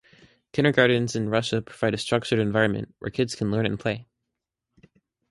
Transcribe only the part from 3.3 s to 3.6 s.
can